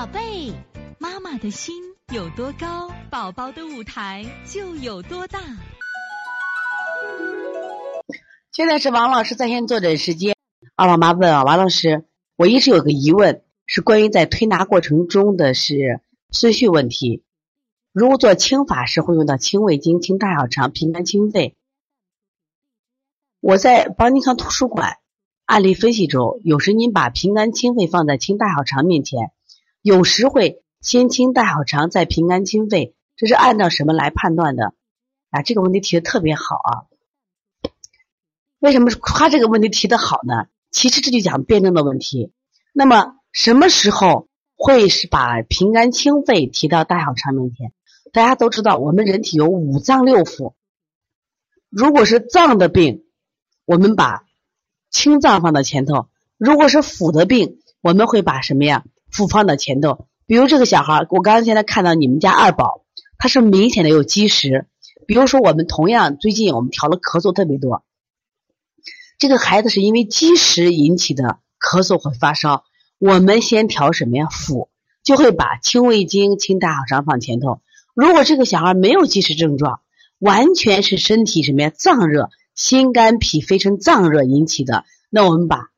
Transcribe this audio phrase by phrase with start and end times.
[0.00, 0.50] 宝贝，
[0.98, 1.74] 妈妈的心
[2.10, 5.38] 有多高，宝宝的舞台就有多大。
[8.50, 10.34] 现在是王老师在线坐诊时间。
[10.74, 12.06] 啊，我妈问啊，王老师，
[12.36, 17.22] 我一直有个疑问，是关于在推拿过程中的是顺序问题。
[17.92, 21.58] 如果做清法时会用到清胃经、清大小肠、平肝清肺。
[23.40, 24.96] 我在邦尼康图书馆
[25.44, 29.30] 案例分析中，有时您把平肝清肺放在清大小肠面前，
[29.82, 34.74] 有时会先清大小肠再平肝清肺，这是按照什么来判断的？
[35.30, 36.70] 啊，这个问题提的特别好啊！
[38.58, 40.46] 为什么他这个问题提的好呢？
[40.70, 42.32] 其实这就讲辩证的问题。
[42.72, 47.72] 那么什么时候会是把平肝清肺提到大小肠面前？
[48.12, 50.54] 大家都知道，我们人体有五脏六腑，
[51.68, 53.04] 如果是脏的病。
[53.66, 54.24] 我们把
[54.90, 58.84] 清脏放到前头，如果是腑的病，我们会把什么呀？
[59.12, 60.06] 腑放到前头。
[60.26, 62.84] 比如这个小孩，我刚刚现在看到你们家二宝，
[63.18, 64.66] 他是明显的有积食。
[65.06, 67.84] 比如说我们同样最近我们调了咳嗽特别多，
[69.18, 72.64] 这个孩子是因为积食引起的咳嗽和发烧，
[72.98, 74.26] 我们先调什么呀？
[74.30, 74.68] 腑
[75.02, 77.60] 就会把清胃经、清大肠放前头。
[77.94, 79.80] 如果这个小孩没有积食症状，
[80.18, 81.70] 完全是身体什么呀？
[81.70, 82.30] 脏热。
[82.56, 85.70] 心肝脾肺肾脏热引起的，那我们把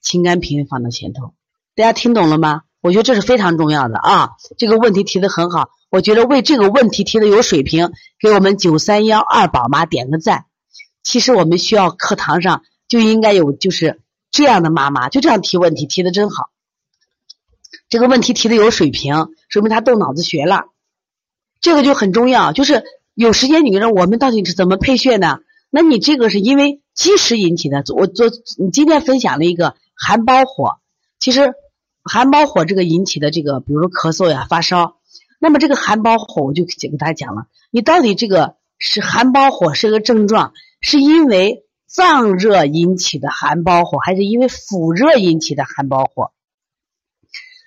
[0.00, 1.34] 清肝脾胃放到前头，
[1.76, 2.62] 大家听懂了吗？
[2.80, 4.30] 我觉得这是非常重要的啊！
[4.58, 10.44] 这个问题提的很好，我觉得为这个问题提的有水平，给我们九三幺二宝妈点个赞。
[11.02, 16.50] 其实我们需要课堂上就应该有就是这样的妈妈，就这样提问题，提的真好。
[17.88, 20.66] 这个问题提的有水平，说明他动脑子学了，
[21.60, 22.52] 这个就很重要。
[22.52, 25.38] 就是有时间，你说我们到底是怎么配穴呢？
[25.70, 27.82] 那你这个是因为积食引起的。
[27.96, 28.28] 我做
[28.58, 30.76] 你今天分享了一个寒包火，
[31.18, 31.52] 其实
[32.04, 34.98] 寒包火这个引起的这个，比如说咳嗽呀、发烧，
[35.38, 46.32] 那么这个寒包火我就给大家讲了，你到底这个是寒包火是一个症状，是因为脏热引起的寒包火，还是因为腑热引起的寒包火？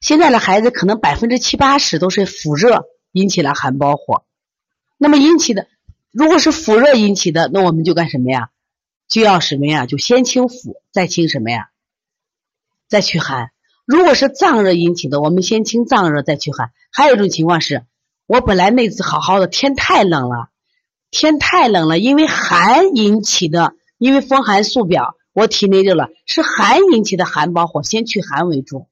[0.00, 4.24] 现在的孩子可能百分之七八十都是腑热引起了寒包火，
[4.96, 5.66] 那么引起的。
[6.12, 8.50] 如果是腑热引起的，那我们就干什么呀？
[9.08, 9.86] 就要什么呀？
[9.86, 11.70] 就先清腑，再清什么呀？
[12.88, 13.50] 再驱寒。
[13.90, 16.70] 如果是脏热引起的，我们先清脏热，再去寒。
[16.92, 17.84] 还有一种情况是，
[18.28, 20.50] 我本来那次好好的，天太冷了，
[21.10, 28.86] 天太冷了，因为寒引起的，因为风寒素表，我体内热了，是寒引起的寒包火，先去寒为主。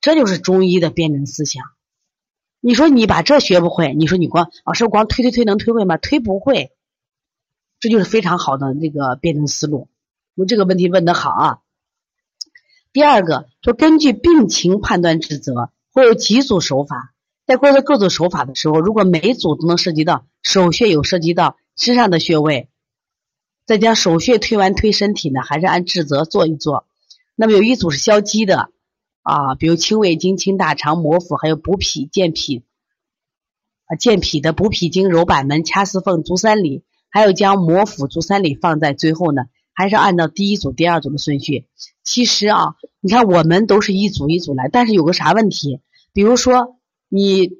[0.00, 1.62] 这就是中医的辩证思想。
[2.58, 5.96] 你说你把这学不会，你说你光老师光推推推能推会吗？
[5.96, 6.72] 推不会，
[7.78, 9.86] 这就是非常好的那个辩证思路。
[10.34, 11.58] 我这个问题问的好啊。
[12.94, 17.12] 第二个说根据病情判断治则，会有几组手法。
[17.44, 22.70] 在过的各组手法的时候，如果每组都能涉及到手穴有涉及到身上的穴位，
[23.66, 26.86] 再将手穴推完推身体呢，还是按治则做一做。
[27.34, 28.70] 那么有一组是消积的。
[29.26, 32.62] 啊，比如清胃经、清大肠、摩腹，还有补脾健脾
[33.86, 39.44] 啊，健脾的补脾经、揉板门、掐四缝、足三里，还有将摩腹、足三里放在最后呢，
[39.74, 41.66] 还是按照第一组、第二组的顺序。
[42.02, 45.80] 其实啊，你看我们都是一组一组来，但是有个啥问题？
[46.12, 46.76] 比如说
[47.08, 47.50] 你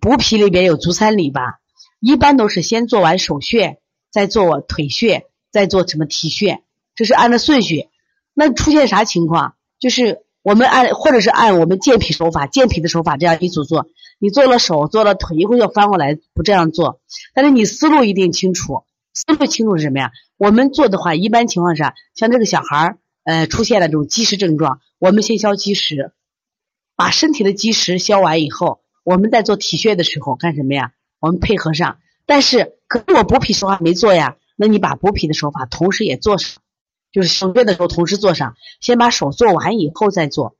[0.00, 1.60] 补脾里边有足三里吧，
[2.00, 3.78] 一般都是先做完手穴，
[4.10, 6.62] 再做腿穴，再做什么体穴，
[6.94, 7.88] 这是按照顺序。
[8.34, 9.54] 那出现啥情况？
[9.78, 10.22] 就是。
[10.40, 13.86] 我们按或者是按我们健脾手法、健脾的手法这样一组做，
[14.18, 17.00] 你做了手、做了腿，一会儿要翻过来不这样做。
[17.34, 18.84] 但是你思路一定清楚，
[19.26, 20.12] 分不清楚是什么呀？
[20.36, 26.12] 我们做的话，一般情况下，像这个小孩儿，呃，出现了这种积食症状，我们先消积食，
[26.96, 30.92] 把身体的积食消完以后，我们在做体穴的时候干什么呀？
[31.20, 31.98] 我们配合上。
[32.26, 36.60] 但是，可是我补脾手法没做呀，那你把补脾的手法同时也做上。
[37.10, 40.56] 就是手穴的时候同时做上，先把手做完以后再做，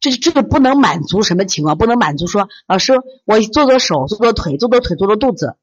[0.00, 1.76] 这这个不能满足什么情况？
[1.76, 2.94] 不能满足说老师
[3.26, 5.56] 我做做手，做做腿，做做腿，做做肚子，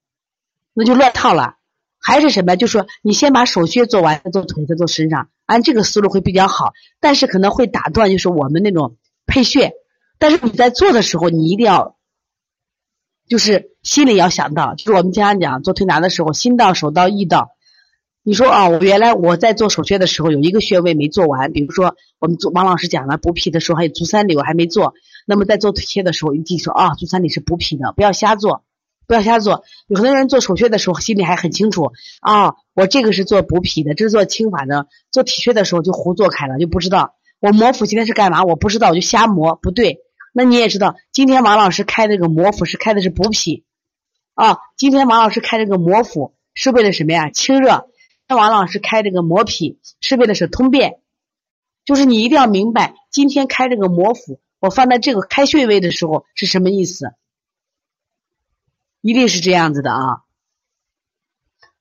[0.73, 1.55] 那就乱套了。
[1.99, 2.55] 还是什么？
[2.55, 6.73] 就说你先把手穴做完，再做腿，再做身上，按这个思路会比较好。
[6.99, 9.73] 但是可能会打断，就是我们那种配穴。
[10.17, 11.97] 但是你在做的时候，你一定要
[13.27, 17.51] 就是心里要想到，就是我们经常讲做推拿的时候，心到、手到、意到。
[18.27, 24.95] 你说啊，我原来我在做手穴的时候有一个穴位没做完，比如说我们做王老师讲了补脾的时候还有足三里我还没做，
[25.27, 28.63] 那么在做推穴的时候一记说啊，足三里是补脾的，不要瞎做，
[29.07, 29.63] 不要瞎做。
[29.87, 31.91] 有很多人做手穴的时候心里还很清楚
[32.21, 39.99] 啊，我这个是做补脾的，这是做清法的，做体穴的时候就胡做开了，就不知道我摩腹今天是干嘛，我不知道我就瞎磨，不对，
[40.33, 43.63] 那你也知道，今天王老师开这个摩腹是开的是补脾
[44.33, 44.57] 啊。
[44.77, 47.29] 今天王老师开这个摩腹是为了什么呀？
[47.29, 47.87] 清热。
[48.27, 50.99] 那王老师开这个摩脾是为了是通便。
[51.85, 57.13] 就是你一定要明白，今天开这个摩腹，我放在这个开穴位的时候是什么意思？
[59.05, 60.21] 一定是这样子的啊。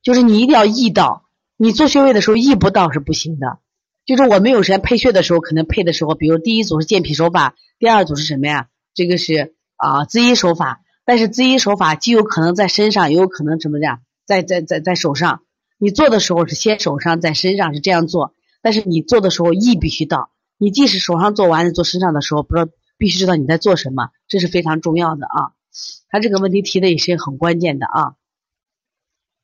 [0.02, 1.24] 就是你一定要意到，
[1.56, 3.60] 你做穴位的时候意不到是不行的。
[4.04, 8.68] 就是我们有时间配穴的时候，可能配的时候，比如第一组是健脾手法，第二组是什么呀？
[8.92, 10.82] 这个是啊滋阴手法。
[11.06, 15.40] 但是滋阴手法既有可能在身上，也有可能怎么样，在在在在手上。
[15.78, 18.34] 你做的时候是先手上，在身上是这样做。
[18.60, 20.28] 但是你做的时候意必须到。
[20.58, 25.52] 你即使手上做完了，做身上的时候，不知道必须知道你在做什么，这是非常重要的啊。
[26.08, 28.14] 他这个问题提的也是很关键的啊。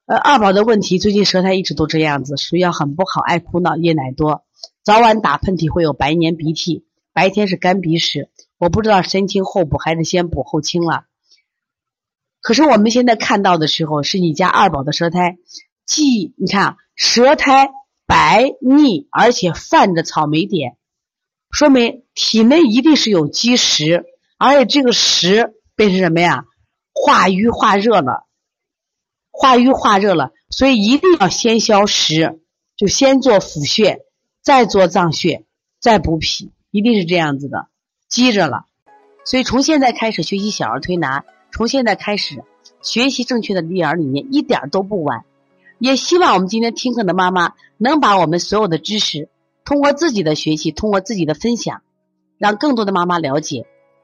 [0.06, 4.44] 呃，二宝的问题最近舌苔一直都这样子，睡觉很不好，爱哭闹，夜奶多。
[4.82, 8.28] 早晚打喷嚏会有白黏鼻涕，白天是干鼻屎，
[8.58, 11.04] 我不知道先清后补还是先补后清了。
[12.40, 15.36] 可是我们现在看到的时候，是你家二宝的舌苔，
[15.86, 17.70] 既你看舌苔
[18.06, 20.76] 白腻，而且泛着草莓点，
[21.50, 24.06] 说明体内一定是有积食，
[24.38, 26.44] 而且这个食变成什么呀？
[26.92, 28.26] 化瘀化热了，
[29.30, 32.38] 化瘀化热了，所以一定要先消食，
[32.76, 34.00] 就先做腹穴。
[34.42, 35.46] 再做脏穴，
[35.80, 37.68] 再补脾，一定是这样子的，
[38.08, 38.66] 积着了。
[39.24, 42.44] 所以从现在开始学习小儿推拿，从现在开始
[42.82, 45.24] 学习正确的育儿理念，一点都不晚。
[45.78, 49.30] 也希望我们今天听课的妈妈能把我们所有的知识，
[49.64, 51.80] 通过自己的学习，通过自己的分享，
[52.36, 53.66] 让更多的妈妈了解，